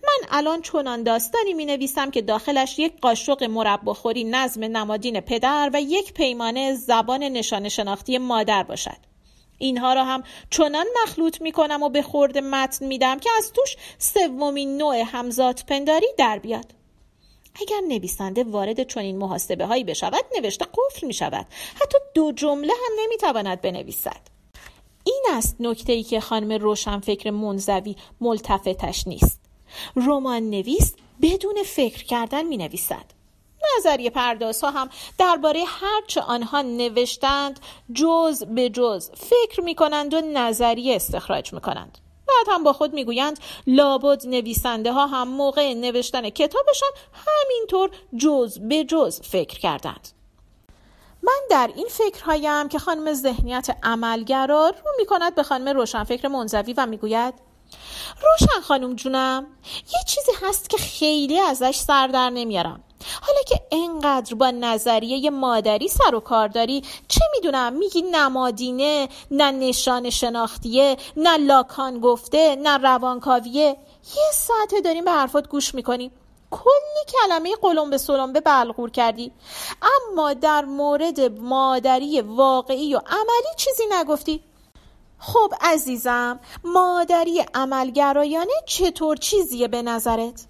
من 0.02 0.28
الان 0.30 0.62
چنان 0.62 1.02
داستانی 1.02 1.54
می 1.54 1.64
نویسم 1.64 2.11
که 2.11 2.23
داخلش 2.23 2.78
یک 2.78 3.00
قاشق 3.00 3.45
مرباخوری 3.45 4.25
نظم 4.25 4.64
نمادین 4.64 5.21
پدر 5.21 5.71
و 5.75 5.80
یک 5.80 6.12
پیمانه 6.12 6.75
زبان 6.75 7.23
نشان 7.23 7.68
شناختی 7.68 8.18
مادر 8.18 8.62
باشد. 8.62 9.16
اینها 9.59 9.93
را 9.93 10.05
هم 10.05 10.23
چنان 10.51 10.87
مخلوط 11.03 11.43
می 11.43 11.53
کنم 11.53 11.83
و 11.83 11.89
به 11.89 12.03
خورد 12.03 12.39
متن 12.39 12.87
میدم 12.87 13.19
که 13.19 13.31
از 13.39 13.53
توش 13.53 13.77
سومین 13.99 14.77
نوع 14.77 15.03
همزاد 15.07 15.63
پنداری 15.69 16.07
در 16.19 16.39
بیاد. 16.39 16.75
اگر 17.61 17.81
نویسنده 17.89 18.45
وارد 18.45 18.89
چنین 18.89 19.19
محاسبه 19.19 19.67
هایی 19.67 19.85
بشود 19.85 20.25
نوشته 20.37 20.65
قفل 20.65 21.07
می 21.07 21.15
شود 21.15 21.47
حتی 21.75 21.99
دو 22.15 22.33
جمله 22.33 22.73
هم 22.73 23.05
نمی 23.05 23.17
تواند 23.17 23.61
بنویسد. 23.61 24.21
این 25.05 25.25
است 25.31 25.57
نکته 25.61 25.93
ای 25.93 26.03
که 26.03 26.21
خانم 26.21 26.53
روشنفکر 26.53 27.31
منزوی 27.31 27.97
ملتفتش 28.21 29.07
نیست. 29.07 29.41
رمان 29.97 30.51
نویس 30.51 30.95
بدون 31.23 31.63
فکر 31.67 32.05
کردن 32.05 32.43
می 32.43 32.57
نویسد 32.57 33.16
نظریه 33.79 34.11
پردازها 34.11 34.71
هم 34.71 34.91
درباره 35.19 35.65
هرچه 35.67 36.21
آنها 36.21 36.63
نوشتند 36.63 37.61
جز 37.95 38.45
به 38.45 38.71
جز 38.71 39.11
فکر 39.11 39.61
می 39.61 39.75
کنند 39.75 40.15
و 40.15 40.21
نظریه 40.21 40.97
استخراج 40.97 41.53
می 41.53 41.61
کنند 41.61 41.99
بعد 42.29 42.55
هم 42.55 42.65
با 42.65 42.73
خود 42.73 42.95
می‌گویند 42.95 43.39
لابد 43.67 44.27
نویسنده 44.27 44.93
ها 44.93 45.07
هم 45.07 45.29
موقع 45.29 45.75
نوشتن 45.75 46.31
کتابشان 46.31 46.91
همینطور 47.27 47.91
جز 48.17 48.59
به 48.59 48.85
جز 48.85 49.21
فکر 49.21 49.59
کردند. 49.59 50.09
من 51.23 51.41
در 51.51 51.71
این 51.77 51.89
فکرهایم 51.89 52.69
که 52.69 52.79
خانم 52.79 53.13
ذهنیت 53.13 53.77
عملگرا 53.83 54.69
رو 54.69 54.91
می 54.99 55.07
کند 55.07 55.35
به 55.35 55.43
خانم 55.43 55.69
روشنفکر 55.69 56.29
منزوی 56.29 56.73
و 56.73 56.87
می‌گوید 56.87 57.35
روشن 58.23 58.61
خانم 58.63 58.95
جونم 58.95 59.47
یه 59.95 60.01
چیزی 60.07 60.33
هست 60.43 60.71
که 60.71 60.77
خیلی 60.77 61.41
ازش 61.41 61.77
سر 61.77 62.07
در 62.07 62.31
نمیارم. 62.31 62.83
حالا 63.23 63.39
که 63.47 63.61
انقدر 63.73 64.35
با 64.35 64.51
نظریه 64.51 65.31
مادری 65.31 65.89
سر 65.89 66.15
و 66.15 66.21
کار 66.21 66.49
داری 66.49 66.83
چه 67.09 67.21
می‌دونم؟ 67.35 67.73
میگی 67.73 68.03
نمادینه 68.03 69.09
نه 69.31 69.51
نشان 69.51 70.11
شناختیه 70.11 70.97
نه 71.17 71.37
لاکان 71.37 72.01
گفته 72.01 72.57
نه 72.57 72.77
روانکاویه. 72.77 73.77
یه 74.17 74.33
ساعته 74.33 74.81
داریم 74.81 75.05
به 75.05 75.11
حرفات 75.11 75.49
گوش 75.49 75.75
می‌کنیم. 75.75 76.13
کلی 76.51 77.05
کلمه 77.09 77.57
قلم 77.63 77.91
به 77.91 77.99
سلم 77.99 78.33
به 78.33 78.41
بلغور 78.41 78.91
کردی. 78.91 79.33
اما 79.83 80.33
در 80.33 80.65
مورد 80.65 81.21
مادری 81.21 82.21
واقعی 82.21 82.95
و 82.95 82.99
عملی 83.07 83.55
چیزی 83.57 83.83
نگفتی. 83.91 84.45
خب 85.19 85.53
عزیزم 85.61 86.41
مادری 86.65 87.45
عملگرایانه 87.55 88.53
چطور 88.67 89.17
چیزیه 89.17 89.69
به 89.69 89.83
نظرت؟ 89.83 90.47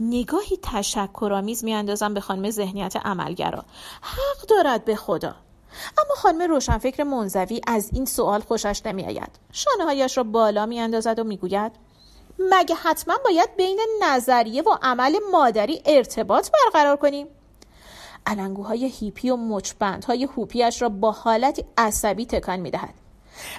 نگاهی 0.00 0.58
تشکرآمیز 0.62 1.64
میاندازم 1.64 2.14
به 2.14 2.20
خانم 2.20 2.50
ذهنیت 2.50 2.96
عملگرا. 2.96 3.64
حق 4.00 4.46
دارد 4.48 4.84
به 4.84 4.96
خدا. 4.96 5.34
اما 5.98 6.14
خانم 6.16 6.50
روشنفکر 6.50 7.02
منزوی 7.02 7.60
از 7.66 7.90
این 7.92 8.04
سوال 8.04 8.40
خوشش 8.40 8.82
نمیآید. 8.86 9.30
شانه 9.52 9.84
هایش 9.84 10.16
را 10.16 10.22
بالا 10.22 10.66
میاندازد 10.66 11.18
و 11.18 11.24
می‌گوید 11.24 11.72
مگه 12.38 12.74
حتما 12.74 13.14
باید 13.24 13.56
بین 13.56 13.80
نظریه 14.02 14.62
و 14.62 14.76
عمل 14.82 15.16
مادری 15.32 15.82
ارتباط 15.86 16.50
برقرار 16.50 16.96
کنیم؟ 16.96 17.26
علنگوهای 18.26 18.86
هیپی 18.86 19.30
و 19.30 19.36
مچبندهای 19.36 20.24
هوپیش 20.24 20.82
را 20.82 20.88
با 20.88 21.12
حالتی 21.12 21.64
عصبی 21.76 22.26
تکان 22.26 22.60
می‌دهد. 22.60 22.94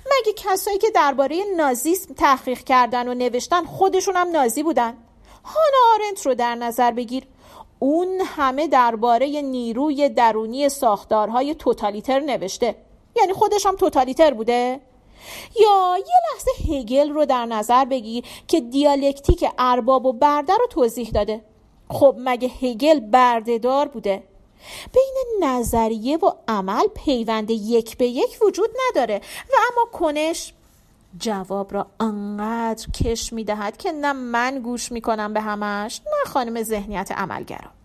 مگه 0.06 0.34
کسایی 0.36 0.78
که 0.78 0.90
درباره 0.90 1.44
نازیسم 1.58 2.14
تحقیق 2.14 2.60
کردن 2.60 3.08
و 3.08 3.14
نوشتن 3.14 3.66
خودشون 3.66 4.16
هم 4.16 4.28
نازی 4.28 4.64
بودن؟ 4.64 4.98
هانا 5.44 5.78
آرنت 5.94 6.26
رو 6.26 6.36
در 6.36 6.56
نظر 6.56 6.92
بگیر. 6.92 7.24
اون 7.80 8.22
همه 8.26 8.68
درباره 8.68 9.42
نیروی 9.42 10.10
درونی 10.10 10.70
ساختارهای 10.70 11.56
توتالیتر 11.56 12.20
نوشته. 12.20 12.76
یعنی 13.16 13.34
خودش 13.34 13.66
هم 13.66 13.76
توتالیتر 13.76 14.34
بوده؟ 14.34 14.80
یا 15.60 15.98
یه 15.98 16.16
لحظه 16.34 16.74
هگل 16.74 17.10
رو 17.10 17.26
در 17.26 17.46
نظر 17.46 17.86
بگیر 17.86 18.26
که 18.48 18.62
دیالکتیک 18.62 19.46
ارباب 19.58 20.06
و 20.06 20.14
برده 20.14 20.54
رو 20.54 20.68
توضیح 20.70 21.10
داده. 21.10 21.42
خب 21.90 22.16
مگه 22.20 22.48
هگل 22.48 23.00
بردهدار 23.00 23.88
بوده؟ 23.88 24.24
بین 24.94 25.44
نظریه 25.44 26.18
و 26.18 26.32
عمل 26.48 26.88
پیوند 26.96 27.50
یک 27.50 27.98
به 27.98 28.08
یک 28.08 28.38
وجود 28.42 28.70
نداره. 28.90 29.22
و 29.54 29.56
اما 29.72 29.92
کنش 29.92 30.54
جواب 31.18 31.74
را 31.74 31.88
انقدر 32.00 32.88
کش 32.90 33.34
می 33.34 33.44
دهد 33.44 33.78
که 33.78 33.92
نه 33.92 34.14
من 34.14 34.60
گوش 34.60 34.92
می 34.92 35.02
کنم 35.02 35.34
به 35.34 35.42
همش 35.42 36.02
نه 36.06 36.32
خانم 36.32 36.64
ذهنیت 36.64 37.12
عملگرا. 37.12 37.81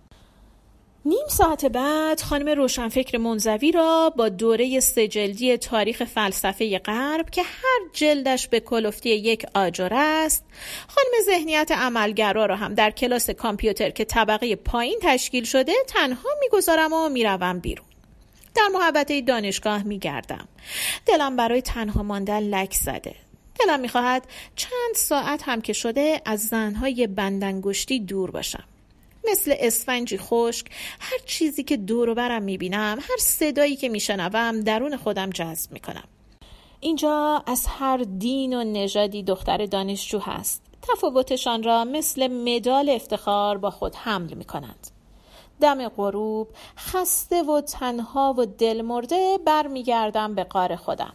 نیم 1.07 1.29
ساعت 1.29 1.65
بعد 1.65 2.21
خانم 2.21 2.49
روشنفکر 2.49 3.19
منزوی 3.19 3.73
را 3.73 4.13
با 4.17 4.29
دوره 4.29 4.81
سجلدی 4.81 5.57
تاریخ 5.57 6.05
فلسفه 6.05 6.79
غرب 6.79 7.31
که 7.31 7.43
هر 7.43 7.81
جلدش 7.93 8.49
به 8.49 8.61
کلفتی 8.61 9.11
یک 9.11 9.47
آجر 9.55 9.89
است 9.93 10.45
خانم 10.89 11.25
ذهنیت 11.27 11.73
عملگرا 11.73 12.47
را 12.47 12.57
هم 12.57 12.75
در 12.75 12.91
کلاس 12.91 13.31
کامپیوتر 13.31 13.91
که 13.91 14.05
طبقه 14.05 14.57
پایین 14.57 14.99
تشکیل 15.03 15.45
شده 15.45 15.73
تنها 15.87 16.29
می‌گذارم 16.41 16.93
و 16.93 17.09
می‌روم 17.09 17.59
بیرون. 17.59 17.87
در 18.55 18.69
محبته 18.75 19.21
دانشگاه 19.21 19.83
میگردم. 19.83 20.49
دلم 21.07 21.37
برای 21.37 21.63
تنها 21.63 22.03
ماندن 22.03 22.41
لک 22.41 22.75
زده. 22.75 23.15
دلم 23.61 23.81
می‌خواهد 23.81 24.27
چند 24.57 24.95
ساعت 24.95 25.43
هم 25.43 25.61
که 25.61 25.73
شده 25.73 26.23
از 26.25 26.47
زنهای 26.47 27.07
بندنگشتی 27.07 28.01
دور 28.01 28.31
باشم. 28.31 28.65
مثل 29.31 29.55
اسفنجی 29.59 30.19
خشک 30.19 30.67
هر 31.01 31.19
چیزی 31.27 31.63
که 31.63 31.77
دور 31.77 32.09
و 32.09 32.15
برم 32.15 32.43
می‌بینم 32.43 32.99
هر 33.01 33.17
صدایی 33.19 33.77
که 33.77 33.89
میشنوم 33.89 34.61
درون 34.61 34.97
خودم 34.97 35.31
جذب 35.31 35.73
می‌کنم. 35.73 36.05
اینجا 36.81 37.43
از 37.47 37.67
هر 37.69 37.97
دین 37.97 38.55
و 38.55 38.65
نژادی 38.65 39.23
دختر 39.23 39.67
دانشجو 39.67 40.19
هست. 40.19 40.63
تفاوتشان 40.83 41.63
را 41.63 41.85
مثل 41.85 42.27
مدال 42.27 42.89
افتخار 42.89 43.59
با 43.59 43.71
خود 43.71 43.95
حمل 43.95 44.35
می 44.35 44.45
کنند. 44.45 44.87
دم 45.61 45.89
غروب 45.89 46.49
خسته 46.79 47.43
و 47.43 47.61
تنها 47.61 48.35
و 48.39 48.47
دلمرده 48.47 49.39
برمیگردم 49.47 50.35
به 50.35 50.45
قار 50.45 50.77
خودم. 50.77 51.13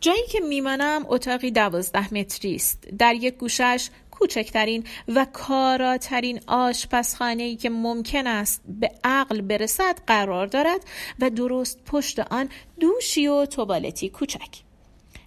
جایی 0.00 0.26
که 0.30 0.40
میمانم 0.40 1.06
اتاقی 1.08 1.50
دوازده 1.50 2.14
متری 2.14 2.54
است. 2.54 2.88
در 2.98 3.14
یک 3.14 3.34
گوشش 3.34 3.88
کوچکترین 4.18 4.84
و 5.08 5.26
کاراترین 5.32 6.40
آشپزخانه 6.46 7.56
که 7.56 7.70
ممکن 7.70 8.26
است 8.26 8.62
به 8.68 8.90
عقل 9.04 9.40
برسد 9.40 9.98
قرار 10.06 10.46
دارد 10.46 10.80
و 11.20 11.30
درست 11.30 11.84
پشت 11.86 12.18
آن 12.18 12.48
دوشی 12.80 13.26
و 13.26 13.46
توالتی 13.46 14.08
کوچک. 14.08 14.48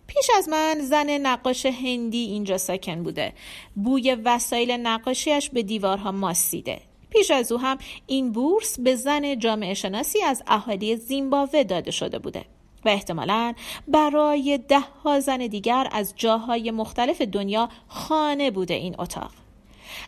پیش 0.07 0.29
از 0.37 0.49
من 0.49 0.79
زن 0.79 1.09
نقاش 1.09 1.65
هندی 1.65 2.17
اینجا 2.17 2.57
ساکن 2.57 3.03
بوده. 3.03 3.33
بوی 3.75 4.15
وسایل 4.15 4.71
نقاشیش 4.71 5.49
به 5.49 5.63
دیوارها 5.63 6.11
ماسیده. 6.11 6.81
پیش 7.09 7.31
از 7.31 7.51
او 7.51 7.59
هم 7.59 7.77
این 8.07 8.31
بورس 8.31 8.79
به 8.79 8.95
زن 8.95 9.39
جامعه 9.39 9.73
شناسی 9.73 10.23
از 10.23 10.43
اهالی 10.47 10.95
زیمبابوه 10.95 11.63
داده 11.63 11.91
شده 11.91 12.19
بوده. 12.19 12.45
و 12.85 12.89
احتمالا 12.89 13.53
برای 13.87 14.59
ده 14.67 14.79
ها 14.79 15.19
زن 15.19 15.37
دیگر 15.37 15.87
از 15.91 16.13
جاهای 16.15 16.71
مختلف 16.71 17.21
دنیا 17.21 17.69
خانه 17.87 18.51
بوده 18.51 18.73
این 18.73 18.95
اتاق. 18.99 19.31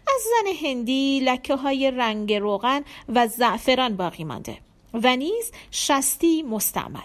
از 0.07 0.21
زن 0.23 0.67
هندی 0.67 1.19
لکه 1.19 1.55
های 1.55 1.91
رنگ 1.91 2.33
روغن 2.33 2.83
و 3.09 3.27
زعفران 3.27 3.95
باقی 3.95 4.23
مانده 4.23 4.57
و 4.93 5.15
نیز 5.15 5.51
شستی 5.71 6.43
مستعمل. 6.43 6.99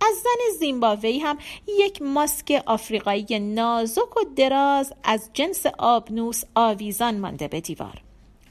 از 0.00 0.14
زن 0.16 0.58
زیمبابوی 0.58 1.18
هم 1.18 1.38
یک 1.78 2.02
ماسک 2.02 2.62
آفریقایی 2.66 3.38
نازک 3.38 4.16
و 4.16 4.20
دراز 4.36 4.92
از 5.04 5.30
جنس 5.32 5.66
آبنوس 5.78 6.42
آویزان 6.54 7.18
مانده 7.18 7.48
به 7.48 7.60
دیوار. 7.60 8.02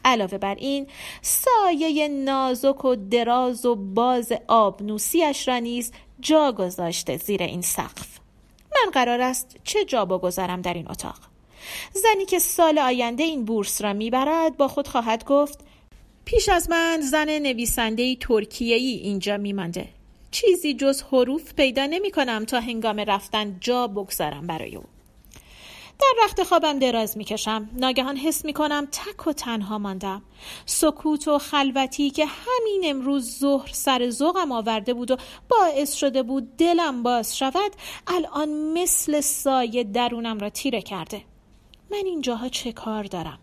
علاوه 0.05 0.37
بر 0.37 0.55
این 0.55 0.87
سایه 1.21 2.07
نازک 2.07 2.85
و 2.85 2.95
دراز 2.95 3.65
و 3.65 3.75
باز 3.75 4.33
آبنوسیش 4.47 5.47
را 5.47 5.59
نیز 5.59 5.91
جا 6.21 6.51
گذاشته 6.51 7.17
زیر 7.17 7.43
این 7.43 7.61
سقف. 7.61 8.19
من 8.71 8.91
قرار 8.91 9.21
است 9.21 9.55
چه 9.63 9.85
جا 9.85 10.05
بگذارم 10.05 10.61
در 10.61 10.73
این 10.73 10.91
اتاق. 10.91 11.19
زنی 11.93 12.25
که 12.25 12.39
سال 12.39 12.79
آینده 12.79 13.23
این 13.23 13.45
بورس 13.45 13.81
را 13.81 13.93
می‌برد 13.93 14.57
با 14.57 14.67
خود 14.67 14.87
خواهد 14.87 15.25
گفت 15.25 15.59
پیش 16.25 16.49
از 16.49 16.69
من 16.69 17.01
زن 17.01 17.29
نویسنده 17.29 18.15
ترکیه 18.15 18.75
ای 18.75 18.93
اینجا 18.93 19.37
میمانده. 19.37 19.89
چیزی 20.31 20.73
جز 20.73 21.03
حروف 21.11 21.53
پیدا 21.53 21.85
نمی 21.85 22.11
کنم 22.11 22.45
تا 22.45 22.59
هنگام 22.59 22.99
رفتن 22.99 23.57
جا 23.59 23.87
بگذارم 23.87 24.47
برای 24.47 24.75
او. 24.75 24.83
در 26.01 26.23
رخت 26.25 26.43
خوابم 26.43 26.79
دراز 26.79 27.17
می‌کشم. 27.17 27.69
ناگهان 27.73 28.17
حس 28.17 28.45
می‌کنم 28.45 28.87
تک 28.91 29.27
و 29.27 29.33
تنها 29.33 29.77
ماندم. 29.77 30.21
سکوت 30.65 31.27
و 31.27 31.37
خلوتی 31.37 32.09
که 32.09 32.25
همین 32.25 32.81
امروز 32.85 33.39
ظهر 33.39 33.69
سر 33.73 34.09
ذوقم 34.09 34.51
آورده 34.51 34.93
بود 34.93 35.11
و 35.11 35.17
باعث 35.49 35.93
شده 35.93 36.23
بود 36.23 36.57
دلم 36.57 37.03
باز 37.03 37.37
شود 37.37 37.71
الان 38.07 38.49
مثل 38.49 39.21
سایه 39.21 39.83
درونم 39.83 40.39
را 40.39 40.49
تیره 40.49 40.81
کرده. 40.81 41.21
من 41.91 42.03
اینجاها 42.05 42.49
چه 42.49 42.71
کار 42.71 43.03
دارم؟ 43.03 43.39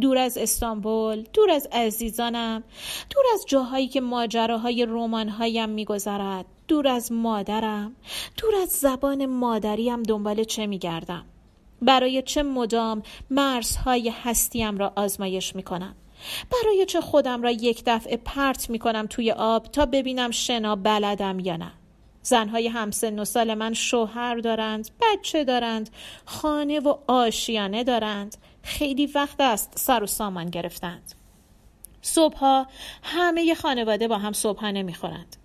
دور 0.00 0.18
از 0.18 0.38
استانبول 0.38 1.24
دور 1.32 1.50
از 1.50 1.68
عزیزانم 1.72 2.64
دور 3.10 3.24
از 3.34 3.44
جاهایی 3.48 3.88
که 3.88 4.00
ماجراهای 4.00 4.86
رمانهایم 4.88 5.68
میگذرد 5.68 6.46
دور 6.68 6.88
از 6.88 7.12
مادرم 7.12 7.96
دور 8.36 8.54
از 8.62 8.68
زبان 8.68 9.26
مادریم 9.26 10.02
دنبال 10.02 10.44
چه 10.44 10.66
میگردم؟ 10.66 11.24
برای 11.82 12.22
چه 12.22 12.42
مدام 12.42 13.02
مرزهای 13.30 14.12
هستیم 14.22 14.78
را 14.78 14.92
آزمایش 14.96 15.56
می 15.56 15.62
کنم 15.62 15.96
برای 16.52 16.86
چه 16.86 17.00
خودم 17.00 17.42
را 17.42 17.50
یک 17.50 17.82
دفعه 17.86 18.16
پرت 18.16 18.70
می 18.70 18.78
کنم 18.78 19.06
توی 19.06 19.32
آب 19.32 19.66
تا 19.66 19.86
ببینم 19.86 20.30
شنا 20.30 20.76
بلدم 20.76 21.38
یا 21.38 21.56
نه؟ 21.56 21.72
زنهای 22.22 22.68
همسن 22.68 23.18
و 23.18 23.24
سال 23.24 23.54
من 23.54 23.74
شوهر 23.74 24.36
دارند 24.36 24.90
بچه 25.00 25.44
دارند 25.44 25.90
خانه 26.24 26.80
و 26.80 26.96
آشیانه 27.06 27.84
دارند. 27.84 28.36
خیلی 28.62 29.06
وقت 29.06 29.40
است 29.40 29.72
سر 29.76 30.02
و 30.02 30.06
سامان 30.06 30.50
گرفتند. 30.50 31.12
صبحها 32.02 32.66
همه 33.02 33.54
خانواده 33.54 34.08
با 34.08 34.18
هم 34.18 34.32
صبحانه 34.32 34.82
می‌خورند 34.82 35.36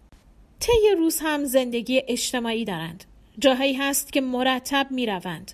طی 0.60 0.96
روز 0.98 1.20
هم 1.22 1.46
زندگی 1.46 2.02
اجتماعی 2.08 2.66
دارند. 2.66 3.04
جاهایی 3.42 3.74
هست 3.74 4.14
که 4.14 4.22
مرتب 4.22 4.88
می 4.90 5.06
روند. 5.06 5.52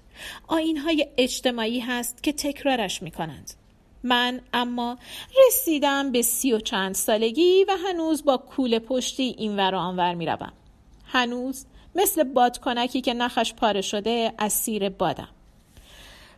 های 0.85 1.07
اجتماعی 1.17 1.79
هست 1.79 2.23
که 2.23 2.33
تکرارش 2.33 3.01
می 3.01 3.11
کنند. 3.11 3.53
من 4.03 4.41
اما 4.53 4.97
رسیدم 5.47 6.11
به 6.11 6.21
سی 6.21 6.53
و 6.53 6.59
چند 6.59 6.95
سالگی 6.95 7.65
و 7.67 7.77
هنوز 7.87 8.25
با 8.25 8.37
کول 8.37 8.79
پشتی 8.79 9.35
این 9.37 9.55
ور 9.57 9.75
آنور 9.75 10.13
می 10.13 10.25
روم. 10.25 10.53
هنوز 11.05 11.65
مثل 11.95 12.23
بادکنکی 12.23 13.01
که 13.01 13.13
نخش 13.13 13.53
پاره 13.53 13.81
شده 13.81 14.33
از 14.37 14.53
سیر 14.53 14.89
بادم. 14.89 15.29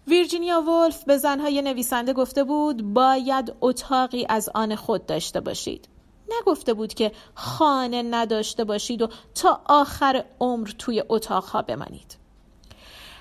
ویرجینیا 0.07 0.61
ولف 0.61 1.03
به 1.03 1.17
زنهای 1.17 1.61
نویسنده 1.61 2.13
گفته 2.13 2.43
بود 2.43 2.93
باید 2.93 3.53
اتاقی 3.61 4.25
از 4.29 4.49
آن 4.55 4.75
خود 4.75 5.05
داشته 5.05 5.39
باشید. 5.39 5.87
نگفته 6.39 6.73
بود 6.73 6.93
که 6.93 7.11
خانه 7.35 8.01
نداشته 8.01 8.63
باشید 8.63 9.01
و 9.01 9.09
تا 9.35 9.61
آخر 9.65 10.25
عمر 10.39 10.69
توی 10.77 11.03
اتاقها 11.09 11.61
بمانید. 11.61 12.17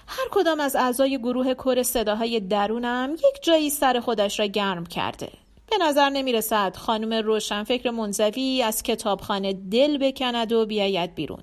هر 0.06 0.28
کدام 0.30 0.60
از 0.60 0.76
اعضای 0.76 1.18
گروه 1.18 1.54
کور 1.54 1.82
صداهای 1.82 2.40
درونم 2.40 3.14
یک 3.14 3.42
جایی 3.42 3.70
سر 3.70 4.00
خودش 4.00 4.40
را 4.40 4.46
گرم 4.46 4.86
کرده. 4.86 5.32
به 5.70 5.76
نظر 5.80 6.08
نمی 6.08 6.32
رسد 6.32 6.76
خانم 6.76 7.24
روشنفکر 7.24 7.90
منزوی 7.90 8.62
از 8.62 8.82
کتابخانه 8.82 9.52
دل 9.52 9.98
بکند 9.98 10.52
و 10.52 10.66
بیاید 10.66 11.14
بیرون. 11.14 11.42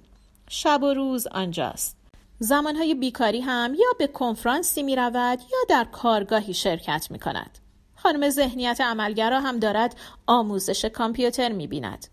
شب 0.49 0.83
و 0.83 0.93
روز 0.93 1.27
آنجاست. 1.27 1.97
زمانهای 2.39 2.95
بیکاری 2.95 3.41
هم 3.41 3.73
یا 3.73 3.87
به 3.99 4.07
کنفرانسی 4.07 4.83
می 4.83 4.95
رود 4.95 5.39
یا 5.39 5.59
در 5.69 5.83
کارگاهی 5.83 6.53
شرکت 6.53 7.07
می 7.11 7.19
کند 7.19 7.57
خانم 8.05 8.29
ذهنیت 8.29 8.81
عملگرا 8.81 9.39
هم 9.39 9.59
دارد 9.59 9.95
آموزش 10.27 10.85
کامپیوتر 10.85 11.51
می‌بیند. 11.51 12.07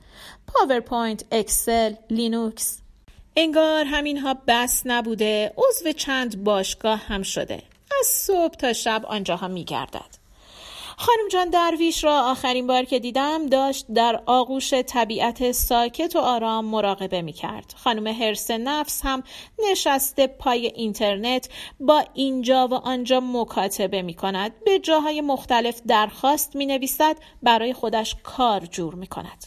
پاورپوینت 0.46 1.24
اکسل 1.32 1.94
لینوکس. 2.10 2.78
انگار 3.36 3.84
همینها 3.84 4.36
بس 4.46 4.82
نبوده 4.84 5.52
عضو 5.56 5.92
چند 5.92 6.44
باشگاه 6.44 6.98
هم 6.98 7.22
شده. 7.22 7.62
از 8.00 8.06
صبح 8.06 8.54
تا 8.54 8.72
شب 8.72 9.02
آنجاها 9.06 9.48
میگردد. 9.48 10.21
خانم 11.02 11.28
جان 11.28 11.50
درویش 11.50 12.04
را 12.04 12.20
آخرین 12.20 12.66
بار 12.66 12.84
که 12.84 12.98
دیدم 12.98 13.46
داشت 13.46 13.86
در 13.94 14.22
آغوش 14.26 14.74
طبیعت 14.74 15.52
ساکت 15.52 16.16
و 16.16 16.18
آرام 16.18 16.64
مراقبه 16.64 17.22
می 17.22 17.32
کرد. 17.32 17.74
خانم 17.76 18.06
هرس 18.06 18.50
نفس 18.50 19.00
هم 19.04 19.22
نشسته 19.70 20.26
پای 20.26 20.66
اینترنت 20.66 21.48
با 21.80 22.04
اینجا 22.14 22.68
و 22.68 22.74
آنجا 22.74 23.20
مکاتبه 23.20 24.02
می 24.02 24.14
کند. 24.14 24.64
به 24.64 24.78
جاهای 24.78 25.20
مختلف 25.20 25.82
درخواست 25.86 26.56
می 26.56 26.66
نویسد 26.66 27.16
برای 27.42 27.72
خودش 27.72 28.16
کار 28.22 28.60
جور 28.60 28.94
می 28.94 29.06
کند. 29.06 29.44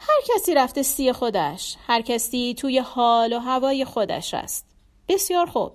هر 0.00 0.34
کسی 0.34 0.54
رفته 0.54 0.82
سی 0.82 1.12
خودش 1.12 1.76
هر 1.86 2.00
کسی 2.00 2.54
توی 2.58 2.78
حال 2.78 3.32
و 3.32 3.38
هوای 3.38 3.84
خودش 3.84 4.34
است 4.34 4.66
بسیار 5.08 5.46
خوب 5.46 5.72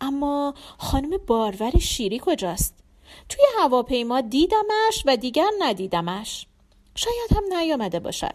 اما 0.00 0.54
خانم 0.78 1.10
بارور 1.26 1.78
شیری 1.78 2.20
کجاست 2.24 2.79
توی 3.28 3.44
هواپیما 3.58 4.20
دیدمش 4.20 5.02
و 5.06 5.16
دیگر 5.16 5.50
ندیدمش. 5.58 6.46
شاید 6.94 7.32
هم 7.36 7.58
نیامده 7.58 8.00
باشد. 8.00 8.34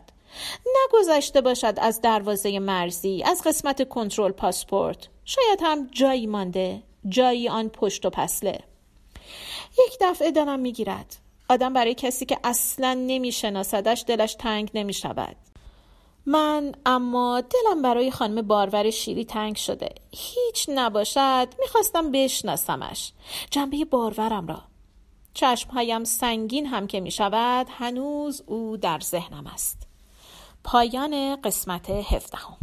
نگذشته 0.65 1.41
باشد 1.41 1.73
از 1.77 2.01
دروازه 2.01 2.59
مرزی 2.59 3.23
از 3.23 3.41
قسمت 3.45 3.89
کنترل 3.89 4.31
پاسپورت. 4.31 5.07
شاید 5.25 5.59
هم 5.63 5.87
جایی 5.91 6.27
مانده 6.27 6.83
جایی 7.09 7.49
آن 7.49 7.69
پشت 7.69 8.05
و 8.05 8.09
پسله. 8.09 8.59
یک 9.87 9.97
دفعه 10.01 10.31
دلم 10.31 10.59
می‌گیرد. 10.59 11.15
آدم 11.49 11.73
برای 11.73 11.93
کسی 11.93 12.25
که 12.25 12.37
اصلا 12.43 12.93
نمیشناسدش 12.93 14.03
دلش 14.07 14.35
تنگ 14.35 14.71
نمی 14.73 14.93
شود 14.93 15.35
من 16.25 16.71
اما 16.85 17.41
دلم 17.41 17.81
برای 17.81 18.11
خانم 18.11 18.41
بارور 18.41 18.89
شیری 18.89 19.25
تنگ 19.25 19.55
شده. 19.55 19.89
هیچ 20.11 20.69
نباشد 20.69 21.47
می‌خواستم 21.59 22.11
بشناسمش. 22.11 23.11
جنبه 23.51 23.85
بارورم 23.85 24.47
را. 24.47 24.61
چشمهایم 25.33 26.03
سنگین 26.03 26.65
هم 26.65 26.87
که 26.87 26.99
می 26.99 27.11
شود 27.11 27.67
هنوز 27.69 28.43
او 28.45 28.77
در 28.77 28.99
ذهنم 28.99 29.47
است. 29.47 29.87
پایان 30.63 31.41
قسمت 31.41 31.89
هفدهم. 31.89 32.57